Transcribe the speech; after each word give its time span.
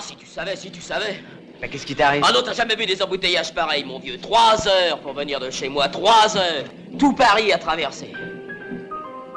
si 0.00 0.16
tu 0.16 0.26
savais, 0.26 0.56
si 0.56 0.70
tu 0.70 0.80
savais. 0.80 1.22
Mais 1.60 1.68
qu'est-ce 1.68 1.84
qui 1.86 1.94
t'arrive 1.94 2.22
Ah 2.26 2.32
non, 2.32 2.40
t'as 2.44 2.54
jamais 2.54 2.74
vu 2.74 2.86
des 2.86 3.02
embouteillages 3.02 3.52
pareils, 3.54 3.84
mon 3.84 3.98
vieux. 3.98 4.18
Trois 4.18 4.66
heures 4.66 4.98
pour 5.00 5.12
venir 5.12 5.38
de 5.40 5.50
chez 5.50 5.68
moi, 5.68 5.88
trois 5.88 6.36
heures. 6.36 6.64
Tout 6.98 7.12
Paris 7.14 7.52
à 7.52 7.58
traverser. 7.58 8.12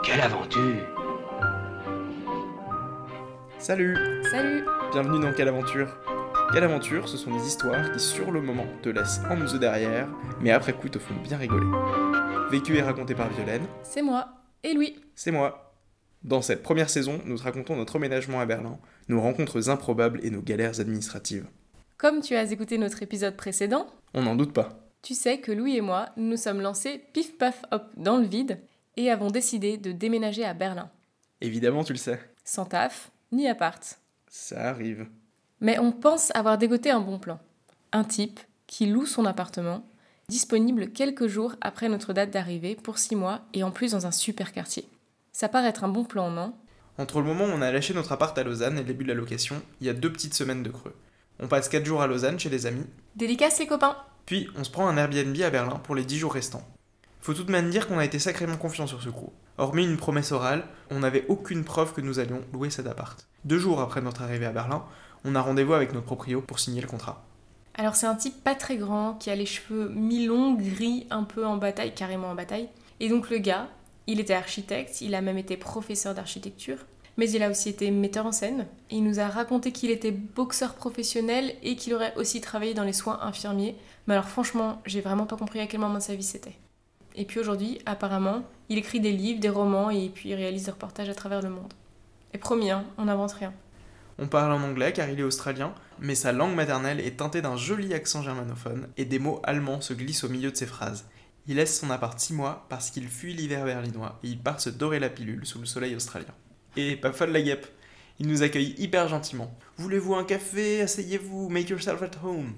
Quelle 0.03 0.21
aventure 0.21 0.85
Salut 3.59 3.97
Salut 4.29 4.65
Bienvenue 4.91 5.19
dans 5.21 5.33
Quelle 5.33 5.47
Aventure 5.47 5.87
Quelle 6.51 6.63
Aventure, 6.65 7.07
ce 7.07 7.17
sont 7.17 7.31
des 7.31 7.45
histoires 7.47 7.91
qui 7.91 7.99
sur 7.99 8.31
le 8.31 8.41
moment 8.41 8.65
te 8.81 8.89
laissent 8.89 9.21
en 9.29 9.37
the 9.37 9.57
derrière, 9.59 10.07
mais 10.41 10.51
après 10.51 10.73
coup 10.73 10.89
te 10.89 10.99
font 10.99 11.13
bien 11.23 11.37
rigoler. 11.37 11.65
Vécu 12.49 12.75
et 12.77 12.81
raconté 12.81 13.15
par 13.15 13.29
Violaine, 13.29 13.65
C'est 13.81 14.01
moi. 14.01 14.27
Et 14.63 14.73
Louis. 14.73 14.99
c'est 15.15 15.31
moi. 15.31 15.62
Dans 16.23 16.41
cette 16.41 16.63
première 16.63 16.89
saison, 16.89 17.21
nous 17.25 17.37
te 17.37 17.43
racontons 17.43 17.75
notre 17.75 17.97
emménagement 17.97 18.39
à 18.39 18.45
Berlin, 18.45 18.79
nos 19.09 19.21
rencontres 19.21 19.69
improbables 19.69 20.21
et 20.23 20.29
nos 20.29 20.41
galères 20.41 20.79
administratives. 20.79 21.45
Comme 21.97 22.21
tu 22.21 22.35
as 22.35 22.51
écouté 22.51 22.77
notre 22.77 23.03
épisode 23.03 23.35
précédent, 23.35 23.87
On 24.13 24.21
n'en 24.23 24.35
doute 24.35 24.53
pas. 24.53 24.79
tu 25.01 25.15
sais 25.15 25.39
que 25.39 25.51
Louis 25.51 25.75
et 25.77 25.81
moi 25.81 26.09
nous 26.15 26.29
nous 26.29 26.37
sommes 26.37 26.61
lancés 26.61 27.01
pif 27.13 27.37
paf 27.37 27.63
hop 27.71 27.83
dans 27.97 28.17
le 28.17 28.25
vide 28.25 28.59
et 28.95 29.09
avons 29.11 29.31
décidé 29.31 29.77
de 29.77 29.91
déménager 29.91 30.45
à 30.45 30.53
Berlin. 30.53 30.89
Évidemment, 31.41 31.83
tu 31.83 31.91
le 31.93 31.97
sais. 31.99 32.19
Sans 32.45 32.65
taf, 32.65 33.11
ni 33.31 33.47
appart. 33.49 33.99
Ça 34.29 34.69
arrive. 34.69 35.07
Mais 35.59 35.77
on 35.79 35.91
pense 35.91 36.31
avoir 36.35 36.57
dégoté 36.57 36.89
un 36.89 37.01
bon 37.01 37.19
plan. 37.19 37.39
Un 37.91 38.03
type 38.03 38.39
qui 38.67 38.85
loue 38.85 39.05
son 39.05 39.25
appartement, 39.25 39.85
disponible 40.29 40.91
quelques 40.91 41.27
jours 41.27 41.55
après 41.61 41.89
notre 41.89 42.13
date 42.13 42.31
d'arrivée 42.31 42.75
pour 42.75 42.97
six 42.97 43.15
mois 43.15 43.41
et 43.53 43.63
en 43.63 43.71
plus 43.71 43.91
dans 43.91 44.05
un 44.05 44.11
super 44.11 44.51
quartier. 44.53 44.85
Ça 45.33 45.49
paraît 45.49 45.67
être 45.67 45.83
un 45.83 45.89
bon 45.89 46.05
plan, 46.05 46.31
non? 46.31 46.53
Entre 46.97 47.19
le 47.19 47.25
moment 47.25 47.45
où 47.45 47.49
on 47.49 47.61
a 47.61 47.71
lâché 47.71 47.93
notre 47.93 48.11
appart 48.13 48.37
à 48.37 48.43
Lausanne 48.43 48.77
et 48.77 48.81
le 48.81 48.87
début 48.87 49.03
de 49.03 49.09
la 49.09 49.15
location, 49.15 49.61
il 49.81 49.87
y 49.87 49.89
a 49.89 49.93
deux 49.93 50.11
petites 50.11 50.35
semaines 50.35 50.63
de 50.63 50.69
creux. 50.69 50.95
On 51.39 51.47
passe 51.47 51.67
4 51.67 51.85
jours 51.85 52.01
à 52.01 52.07
Lausanne 52.07 52.39
chez 52.39 52.49
des 52.49 52.67
amis, 52.67 52.85
Dédicace 53.15 53.59
les 53.59 53.67
copains 53.67 53.97
puis 54.25 54.47
on 54.57 54.63
se 54.63 54.69
prend 54.69 54.87
un 54.87 54.97
Airbnb 54.97 55.35
à 55.41 55.49
Berlin 55.49 55.79
pour 55.83 55.95
les 55.95 56.05
10 56.05 56.17
jours 56.17 56.33
restants. 56.33 56.65
Faut 57.21 57.33
tout 57.33 57.43
de 57.43 57.51
même 57.51 57.69
dire 57.69 57.87
qu'on 57.87 57.99
a 57.99 58.05
été 58.05 58.19
sacrément 58.19 58.57
confiants 58.57 58.87
sur 58.87 59.01
ce 59.01 59.09
coup. 59.09 59.31
Hormis 59.57 59.85
une 59.85 59.97
promesse 59.97 60.31
orale, 60.31 60.65
on 60.91 60.99
n'avait 60.99 61.25
aucune 61.27 61.63
preuve 61.63 61.93
que 61.93 62.01
nous 62.01 62.19
allions 62.19 62.41
louer 62.51 62.69
cet 62.69 62.87
appart. 62.87 63.27
Deux 63.45 63.59
jours 63.59 63.81
après 63.81 64.01
notre 64.01 64.21
arrivée 64.21 64.45
à 64.45 64.51
Berlin, 64.51 64.83
on 65.23 65.35
a 65.35 65.41
rendez-vous 65.41 65.73
avec 65.73 65.93
notre 65.93 66.05
proprio 66.05 66.41
pour 66.41 66.59
signer 66.59 66.81
le 66.81 66.87
contrat. 66.87 67.25
Alors 67.75 67.95
c'est 67.95 68.05
un 68.05 68.15
type 68.15 68.43
pas 68.43 68.55
très 68.55 68.77
grand 68.77 69.15
qui 69.15 69.29
a 69.29 69.35
les 69.35 69.45
cheveux 69.45 69.89
mi-longs, 69.89 70.53
gris, 70.53 71.07
un 71.09 71.23
peu 71.23 71.45
en 71.45 71.57
bataille, 71.57 71.93
carrément 71.93 72.29
en 72.29 72.35
bataille. 72.35 72.69
Et 72.99 73.09
donc 73.09 73.29
le 73.29 73.39
gars, 73.39 73.67
il 74.07 74.19
était 74.19 74.33
architecte, 74.33 75.01
il 75.01 75.15
a 75.15 75.21
même 75.21 75.37
été 75.37 75.57
professeur 75.57 76.13
d'architecture, 76.13 76.85
mais 77.17 77.29
il 77.29 77.43
a 77.43 77.49
aussi 77.49 77.69
été 77.69 77.89
metteur 77.91 78.25
en 78.25 78.31
scène. 78.31 78.67
Il 78.89 79.03
nous 79.03 79.19
a 79.19 79.27
raconté 79.27 79.71
qu'il 79.71 79.91
était 79.91 80.11
boxeur 80.11 80.73
professionnel 80.75 81.53
et 81.61 81.75
qu'il 81.75 81.93
aurait 81.93 82.15
aussi 82.15 82.41
travaillé 82.41 82.73
dans 82.73 82.83
les 82.83 82.93
soins 82.93 83.19
infirmiers. 83.21 83.75
Mais 84.07 84.15
alors 84.15 84.27
franchement, 84.27 84.81
j'ai 84.85 85.01
vraiment 85.01 85.25
pas 85.25 85.37
compris 85.37 85.59
à 85.59 85.67
quel 85.67 85.79
moment 85.79 85.95
de 85.95 85.99
sa 85.99 86.15
vie 86.15 86.23
c'était. 86.23 86.57
Et 87.15 87.25
puis 87.25 87.39
aujourd'hui, 87.39 87.79
apparemment, 87.85 88.43
il 88.69 88.77
écrit 88.77 88.99
des 88.99 89.11
livres, 89.11 89.39
des 89.39 89.49
romans 89.49 89.91
et 89.91 90.09
puis 90.09 90.29
il 90.29 90.35
réalise 90.35 90.65
des 90.65 90.71
reportages 90.71 91.09
à 91.09 91.13
travers 91.13 91.41
le 91.41 91.49
monde. 91.49 91.73
Et 92.33 92.39
promis, 92.39 92.71
hein, 92.71 92.85
on 92.97 93.05
n'invente 93.05 93.33
rien. 93.33 93.53
On 94.17 94.27
parle 94.27 94.51
en 94.51 94.63
anglais 94.63 94.93
car 94.93 95.09
il 95.09 95.19
est 95.19 95.23
australien, 95.23 95.73
mais 95.99 96.15
sa 96.15 96.31
langue 96.31 96.55
maternelle 96.55 96.99
est 96.99 97.17
teintée 97.17 97.41
d'un 97.41 97.57
joli 97.57 97.93
accent 97.93 98.23
germanophone 98.23 98.87
et 98.97 99.05
des 99.05 99.19
mots 99.19 99.41
allemands 99.43 99.81
se 99.81 99.93
glissent 99.93 100.23
au 100.23 100.29
milieu 100.29 100.51
de 100.51 100.55
ses 100.55 100.65
phrases. 100.65 101.05
Il 101.47 101.57
laisse 101.57 101.79
son 101.79 101.89
appart 101.89 102.17
6 102.17 102.33
mois 102.33 102.65
parce 102.69 102.89
qu'il 102.89 103.09
fuit 103.09 103.33
l'hiver 103.33 103.65
berlinois 103.65 104.19
et 104.23 104.27
il 104.29 104.39
part 104.39 104.61
se 104.61 104.69
dorer 104.69 104.99
la 104.99 105.09
pilule 105.09 105.45
sous 105.45 105.59
le 105.59 105.65
soleil 105.65 105.95
australien. 105.95 106.33
Et 106.77 106.95
pas 106.95 107.11
folle 107.11 107.31
la 107.31 107.41
guêpe, 107.41 107.67
il 108.19 108.27
nous 108.27 108.43
accueille 108.43 108.75
hyper 108.77 109.07
gentiment. 109.07 109.53
Voulez-vous 109.77 110.15
un 110.15 110.23
café? 110.23 110.81
Asseyez-vous, 110.81 111.49
make 111.49 111.69
yourself 111.69 112.01
at 112.01 112.11
home. 112.23 112.53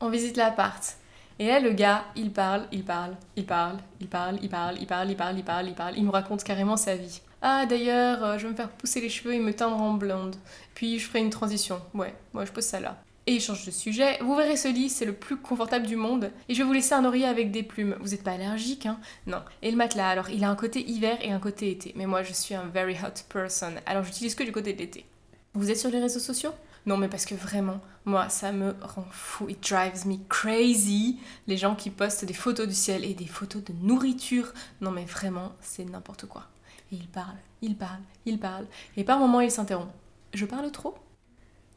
On 0.00 0.10
visite 0.10 0.36
l'appart. 0.36 0.96
Et 1.40 1.46
là, 1.46 1.60
le 1.60 1.72
gars, 1.72 2.04
il 2.16 2.32
parle, 2.32 2.66
il 2.72 2.84
parle, 2.84 3.16
il 3.36 3.44
parle, 3.44 3.78
il 4.00 4.08
parle, 4.08 4.38
il 4.42 4.48
parle, 4.48 4.78
il 4.80 4.86
parle, 4.86 5.10
il 5.10 5.16
parle, 5.16 5.38
il 5.38 5.44
parle, 5.44 5.68
il 5.68 5.74
parle. 5.74 5.98
Il 5.98 6.04
me 6.04 6.10
raconte 6.10 6.44
carrément 6.44 6.76
sa 6.76 6.96
vie. 6.96 7.20
Ah, 7.40 7.66
d'ailleurs, 7.66 8.24
euh, 8.24 8.38
je 8.38 8.44
vais 8.44 8.50
me 8.50 8.56
faire 8.56 8.70
pousser 8.70 9.00
les 9.00 9.08
cheveux 9.08 9.34
et 9.34 9.38
me 9.38 9.54
teindre 9.54 9.80
en 9.80 9.94
blonde. 9.94 10.36
Puis 10.74 10.98
je 10.98 11.06
ferai 11.06 11.20
une 11.20 11.30
transition. 11.30 11.80
Ouais, 11.94 12.14
moi 12.32 12.44
je 12.44 12.52
pose 12.52 12.64
ça 12.64 12.80
là. 12.80 12.96
Et 13.28 13.32
il 13.32 13.42
change 13.42 13.66
de 13.66 13.70
sujet. 13.70 14.16
Vous 14.22 14.34
verrez 14.34 14.56
ce 14.56 14.68
lit, 14.68 14.88
c'est 14.88 15.04
le 15.04 15.12
plus 15.12 15.36
confortable 15.36 15.86
du 15.86 15.96
monde. 15.96 16.32
Et 16.48 16.54
je 16.54 16.62
vais 16.62 16.64
vous 16.64 16.72
laisser 16.72 16.94
un 16.94 17.04
oreiller 17.04 17.26
avec 17.26 17.50
des 17.50 17.62
plumes. 17.62 17.94
Vous 18.00 18.08
n'êtes 18.08 18.22
pas 18.22 18.30
allergique, 18.30 18.86
hein? 18.86 18.98
Non. 19.26 19.42
Et 19.60 19.70
le 19.70 19.76
matelas, 19.76 20.08
alors, 20.08 20.30
il 20.30 20.44
a 20.44 20.48
un 20.48 20.56
côté 20.56 20.80
hiver 20.80 21.18
et 21.20 21.30
un 21.30 21.38
côté 21.38 21.70
été. 21.70 21.92
Mais 21.94 22.06
moi, 22.06 22.22
je 22.22 22.32
suis 22.32 22.54
un 22.54 22.64
very 22.68 22.94
hot 22.94 23.20
person. 23.28 23.74
Alors, 23.84 24.02
j'utilise 24.02 24.34
que 24.34 24.44
du 24.44 24.50
côté 24.50 24.72
de. 24.72 24.88
Vous 25.52 25.70
êtes 25.70 25.76
sur 25.76 25.90
les 25.90 26.00
réseaux 26.00 26.20
sociaux? 26.20 26.52
Non, 26.86 26.96
mais 26.96 27.08
parce 27.08 27.26
que 27.26 27.34
vraiment, 27.34 27.82
moi, 28.06 28.30
ça 28.30 28.50
me 28.50 28.74
rend 28.80 29.04
fou. 29.10 29.46
It 29.50 29.62
drives 29.62 30.06
me 30.06 30.16
crazy. 30.30 31.18
Les 31.46 31.58
gens 31.58 31.74
qui 31.74 31.90
postent 31.90 32.24
des 32.24 32.32
photos 32.32 32.66
du 32.66 32.72
ciel 32.72 33.04
et 33.04 33.12
des 33.12 33.26
photos 33.26 33.62
de 33.62 33.74
nourriture. 33.82 34.54
Non, 34.80 34.90
mais 34.90 35.04
vraiment, 35.04 35.52
c'est 35.60 35.84
n'importe 35.84 36.24
quoi. 36.24 36.44
Et 36.92 36.96
il 36.96 37.08
parle, 37.08 37.36
il 37.60 37.76
parle, 37.76 38.00
il 38.24 38.38
parle. 38.38 38.64
Et 38.96 39.04
par 39.04 39.18
moments, 39.18 39.42
il 39.42 39.50
s'interrompt. 39.50 39.92
Je 40.32 40.46
parle 40.46 40.70
trop? 40.70 40.94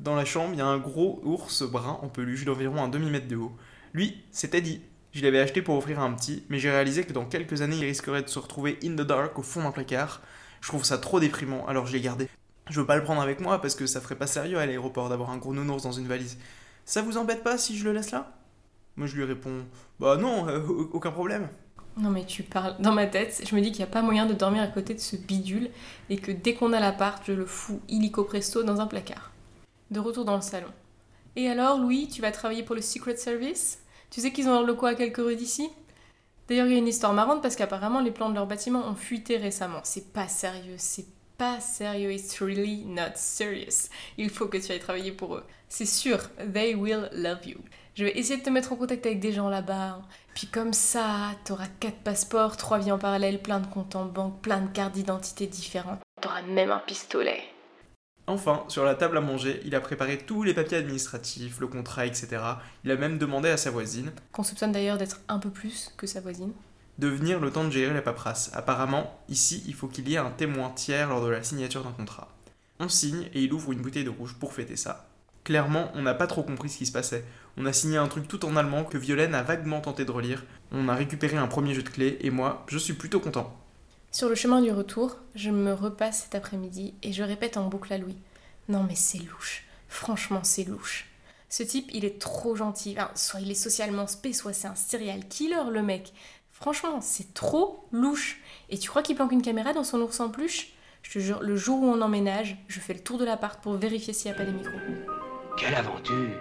Dans 0.01 0.15
la 0.15 0.25
chambre, 0.25 0.49
il 0.53 0.57
y 0.57 0.61
a 0.61 0.65
un 0.65 0.79
gros 0.79 1.21
ours 1.23 1.61
brun 1.61 1.99
en 2.01 2.09
peluche 2.09 2.43
d'environ 2.43 2.83
un 2.83 2.87
demi-mètre 2.87 3.27
de 3.27 3.35
haut. 3.35 3.51
Lui, 3.93 4.17
c'était 4.31 4.61
dit. 4.61 4.81
Je 5.13 5.21
l'avais 5.21 5.39
acheté 5.39 5.61
pour 5.61 5.77
offrir 5.77 5.99
à 5.99 6.03
un 6.03 6.13
petit, 6.13 6.43
mais 6.49 6.57
j'ai 6.57 6.71
réalisé 6.71 7.03
que 7.03 7.13
dans 7.13 7.25
quelques 7.25 7.61
années, 7.61 7.75
il 7.75 7.85
risquerait 7.85 8.23
de 8.23 8.27
se 8.27 8.39
retrouver 8.39 8.79
in 8.83 8.95
the 8.95 9.01
dark 9.01 9.37
au 9.37 9.43
fond 9.43 9.61
d'un 9.61 9.69
placard. 9.69 10.21
Je 10.59 10.69
trouve 10.69 10.83
ça 10.85 10.97
trop 10.97 11.19
déprimant, 11.19 11.67
alors 11.67 11.85
je 11.85 11.93
l'ai 11.93 12.01
gardé. 12.01 12.27
Je 12.67 12.79
veux 12.79 12.87
pas 12.87 12.95
le 12.95 13.03
prendre 13.03 13.21
avec 13.21 13.41
moi 13.41 13.61
parce 13.61 13.75
que 13.75 13.85
ça 13.85 14.01
ferait 14.01 14.15
pas 14.15 14.25
sérieux 14.25 14.57
à 14.57 14.65
l'aéroport 14.65 15.07
d'avoir 15.07 15.29
un 15.29 15.37
gros 15.37 15.53
nounours 15.53 15.83
dans 15.83 15.91
une 15.91 16.07
valise. 16.07 16.39
Ça 16.83 17.03
vous 17.03 17.17
embête 17.17 17.43
pas 17.43 17.59
si 17.59 17.77
je 17.77 17.83
le 17.83 17.91
laisse 17.91 18.09
là? 18.09 18.31
Moi 18.95 19.05
je 19.05 19.15
lui 19.15 19.23
réponds 19.23 19.65
Bah 19.99 20.17
non, 20.17 20.47
euh, 20.47 20.65
aucun 20.93 21.11
problème. 21.11 21.47
Non, 21.97 22.09
mais 22.09 22.25
tu 22.25 22.41
parles. 22.41 22.75
Dans 22.79 22.93
ma 22.93 23.05
tête, 23.05 23.43
je 23.47 23.55
me 23.55 23.61
dis 23.61 23.71
qu'il 23.71 23.85
n'y 23.85 23.89
a 23.89 23.93
pas 23.93 24.01
moyen 24.01 24.25
de 24.25 24.33
dormir 24.33 24.63
à 24.63 24.67
côté 24.67 24.95
de 24.95 24.99
ce 24.99 25.15
bidule 25.15 25.69
et 26.09 26.17
que 26.17 26.31
dès 26.31 26.55
qu'on 26.55 26.73
a 26.73 26.79
l'appart, 26.79 27.21
je 27.27 27.33
le 27.33 27.45
fous 27.45 27.81
illico 27.87 28.23
presto 28.23 28.63
dans 28.63 28.81
un 28.81 28.87
placard. 28.87 29.31
De 29.91 29.99
retour 29.99 30.25
dans 30.25 30.35
le 30.35 30.41
salon. 30.41 30.71
Et 31.35 31.49
alors, 31.49 31.77
Louis, 31.77 32.07
tu 32.07 32.21
vas 32.21 32.31
travailler 32.31 32.63
pour 32.63 32.75
le 32.75 32.81
Secret 32.81 33.17
Service? 33.17 33.79
Tu 34.09 34.21
sais 34.21 34.31
qu'ils 34.31 34.47
ont 34.47 34.53
leur 34.53 34.63
locaux 34.63 34.87
à 34.87 34.95
quelques 34.95 35.17
rues 35.17 35.35
d'ici? 35.35 35.69
D'ailleurs, 36.47 36.65
il 36.67 36.73
y 36.73 36.75
a 36.75 36.79
une 36.79 36.87
histoire 36.87 37.13
marrante 37.13 37.41
parce 37.41 37.55
qu'apparemment, 37.55 38.01
les 38.01 38.11
plans 38.11 38.29
de 38.29 38.35
leur 38.35 38.47
bâtiment 38.47 38.85
ont 38.87 38.95
fuité 38.95 39.37
récemment. 39.37 39.79
C'est 39.83 40.11
pas 40.11 40.27
sérieux, 40.27 40.75
c'est 40.77 41.05
pas 41.37 41.59
sérieux, 41.59 42.11
it's 42.11 42.39
really 42.41 42.83
not 42.85 43.15
serious. 43.15 43.89
Il 44.17 44.29
faut 44.29 44.47
que 44.47 44.57
tu 44.57 44.71
ailles 44.71 44.79
travailler 44.79 45.11
pour 45.11 45.35
eux. 45.35 45.43
C'est 45.69 45.85
sûr, 45.85 46.19
they 46.53 46.75
will 46.75 47.09
love 47.13 47.45
you. 47.45 47.57
Je 47.95 48.05
vais 48.05 48.17
essayer 48.17 48.37
de 48.37 48.43
te 48.43 48.49
mettre 48.49 48.73
en 48.73 48.75
contact 48.75 49.05
avec 49.05 49.19
des 49.19 49.31
gens 49.31 49.49
là-bas. 49.49 49.89
hein. 49.89 50.01
Puis 50.35 50.47
comme 50.47 50.73
ça, 50.73 51.31
t'auras 51.45 51.67
quatre 51.79 51.99
passeports, 51.99 52.57
trois 52.57 52.79
vies 52.79 52.91
en 52.91 52.97
parallèle, 52.97 53.41
plein 53.41 53.59
de 53.59 53.67
comptes 53.67 53.95
en 53.95 54.05
banque, 54.05 54.41
plein 54.41 54.61
de 54.61 54.71
cartes 54.71 54.93
d'identité 54.93 55.47
différentes. 55.47 55.99
T'auras 56.21 56.41
même 56.41 56.71
un 56.71 56.79
pistolet. 56.79 57.41
Enfin, 58.27 58.63
sur 58.67 58.85
la 58.85 58.95
table 58.95 59.17
à 59.17 59.21
manger, 59.21 59.61
il 59.65 59.75
a 59.75 59.81
préparé 59.81 60.17
tous 60.17 60.43
les 60.43 60.53
papiers 60.53 60.77
administratifs, 60.77 61.59
le 61.59 61.67
contrat, 61.67 62.05
etc. 62.05 62.37
Il 62.85 62.91
a 62.91 62.95
même 62.95 63.17
demandé 63.17 63.49
à 63.49 63.57
sa 63.57 63.71
voisine 63.71 64.11
Qu'on 64.31 64.43
soupçonne 64.43 64.71
d'ailleurs 64.71 64.97
d'être 64.97 65.19
un 65.27 65.39
peu 65.39 65.49
plus 65.49 65.91
que 65.97 66.07
sa 66.07 66.21
voisine. 66.21 66.53
de 66.99 67.07
venir 67.07 67.39
le 67.39 67.51
temps 67.51 67.63
de 67.63 67.71
gérer 67.71 67.93
la 67.93 68.01
paperasse. 68.01 68.51
Apparemment, 68.53 69.19
ici, 69.27 69.63
il 69.65 69.73
faut 69.73 69.87
qu'il 69.87 70.07
y 70.07 70.13
ait 70.13 70.17
un 70.17 70.29
témoin 70.29 70.69
tiers 70.69 71.09
lors 71.09 71.23
de 71.25 71.29
la 71.29 71.41
signature 71.43 71.83
d'un 71.83 71.91
contrat. 71.91 72.29
On 72.79 72.89
signe 72.89 73.27
et 73.33 73.41
il 73.41 73.53
ouvre 73.53 73.71
une 73.71 73.81
bouteille 73.81 74.03
de 74.03 74.09
rouge 74.09 74.35
pour 74.39 74.53
fêter 74.53 74.75
ça. 74.75 75.07
Clairement, 75.43 75.89
on 75.95 76.03
n'a 76.03 76.13
pas 76.13 76.27
trop 76.27 76.43
compris 76.43 76.69
ce 76.69 76.77
qui 76.77 76.85
se 76.85 76.91
passait. 76.91 77.25
On 77.57 77.65
a 77.65 77.73
signé 77.73 77.97
un 77.97 78.07
truc 78.07 78.27
tout 78.27 78.45
en 78.45 78.55
allemand 78.55 78.83
que 78.83 78.99
Violaine 78.99 79.33
a 79.33 79.41
vaguement 79.41 79.81
tenté 79.81 80.05
de 80.05 80.11
relire. 80.11 80.43
On 80.71 80.87
a 80.89 80.95
récupéré 80.95 81.37
un 81.37 81.47
premier 81.47 81.73
jeu 81.73 81.81
de 81.81 81.89
clés 81.89 82.17
et 82.21 82.29
moi, 82.29 82.63
je 82.67 82.77
suis 82.77 82.93
plutôt 82.93 83.19
content. 83.19 83.57
Sur 84.13 84.27
le 84.27 84.35
chemin 84.35 84.61
du 84.61 84.71
retour, 84.71 85.15
je 85.35 85.49
me 85.51 85.71
repasse 85.71 86.23
cet 86.23 86.35
après-midi 86.35 86.93
et 87.01 87.13
je 87.13 87.23
répète 87.23 87.55
en 87.55 87.69
boucle 87.69 87.93
à 87.93 87.97
Louis. 87.97 88.17
Non 88.67 88.83
mais 88.83 88.95
c'est 88.95 89.19
louche. 89.19 89.63
Franchement, 89.87 90.41
c'est 90.43 90.65
louche. 90.65 91.07
Ce 91.47 91.63
type, 91.63 91.89
il 91.93 92.03
est 92.03 92.19
trop 92.19 92.53
gentil. 92.53 92.95
Enfin, 92.97 93.09
soit 93.15 93.39
il 93.39 93.49
est 93.49 93.55
socialement 93.55 94.07
spé, 94.07 94.33
soit 94.33 94.51
c'est 94.51 94.67
un 94.67 94.75
serial 94.75 95.25
killer, 95.29 95.63
le 95.71 95.81
mec. 95.81 96.11
Franchement, 96.51 96.99
c'est 96.99 97.33
trop 97.33 97.87
louche. 97.93 98.41
Et 98.69 98.77
tu 98.77 98.89
crois 98.89 99.01
qu'il 99.01 99.15
planque 99.15 99.31
une 99.31 99.41
caméra 99.41 99.71
dans 99.71 99.85
son 99.85 100.01
ours 100.01 100.19
en 100.19 100.29
peluche? 100.29 100.73
Je 101.03 101.11
te 101.11 101.19
jure, 101.19 101.41
le 101.41 101.55
jour 101.55 101.81
où 101.81 101.85
on 101.85 102.01
emménage, 102.01 102.57
je 102.67 102.81
fais 102.81 102.93
le 102.93 102.99
tour 102.99 103.17
de 103.17 103.23
l'appart 103.23 103.61
pour 103.61 103.73
vérifier 103.73 104.13
s'il 104.13 104.29
n'y 104.29 104.35
a 104.35 104.37
pas 104.37 104.45
des 104.45 104.51
micros. 104.51 104.77
Quelle 105.57 105.73
aventure 105.73 106.37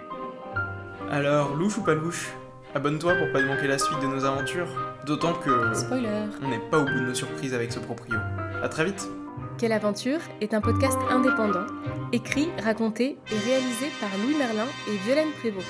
Alors, 1.09 1.55
louche 1.55 1.77
ou 1.77 1.83
pas 1.83 1.95
louche? 1.95 2.31
Abonne-toi 2.73 3.15
pour 3.15 3.31
pas 3.33 3.41
manquer 3.41 3.67
la 3.67 3.77
suite 3.77 3.99
de 4.01 4.07
nos 4.07 4.23
aventures. 4.23 4.67
D'autant 5.05 5.33
que 5.33 5.73
Spoiler 5.73 6.07
on 6.41 6.47
n'est 6.47 6.59
pas 6.59 6.79
au 6.79 6.85
bout 6.85 6.99
de 7.01 7.05
nos 7.07 7.13
surprises 7.13 7.53
avec 7.53 7.71
ce 7.71 7.79
proprio. 7.79 8.15
À 8.63 8.69
très 8.69 8.85
vite 8.85 9.09
Quelle 9.57 9.73
aventure 9.73 10.19
est 10.39 10.53
un 10.53 10.61
podcast 10.61 10.97
indépendant, 11.09 11.65
écrit, 12.13 12.47
raconté 12.63 13.17
et 13.29 13.37
réalisé 13.45 13.87
par 13.99 14.09
Louis 14.23 14.37
Merlin 14.37 14.67
et 14.87 14.95
Violaine 15.03 15.31
Prévost. 15.39 15.67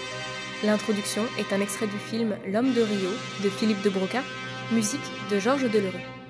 L'introduction 0.63 1.23
est 1.39 1.51
un 1.53 1.61
extrait 1.61 1.87
du 1.87 1.97
film 1.97 2.35
L'homme 2.47 2.73
de 2.73 2.81
Rio 2.81 3.09
de 3.43 3.49
Philippe 3.49 3.81
de 3.81 3.89
Broca, 3.89 4.21
musique 4.71 4.99
de 5.31 5.39
Georges 5.39 5.71
Delerue. 5.71 6.20